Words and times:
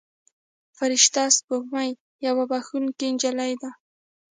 فرشته 0.77 1.21
سپوږمۍ 1.37 1.89
یوه 2.27 2.43
بښونکې 2.49 3.07
نجلۍ 3.13 3.53
ده. 3.61 3.69